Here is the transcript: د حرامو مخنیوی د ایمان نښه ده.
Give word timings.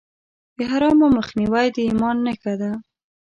د 0.57 0.59
حرامو 0.71 1.07
مخنیوی 1.17 1.67
د 1.75 1.77
ایمان 1.87 2.17
نښه 2.25 2.53
ده. 2.61 2.71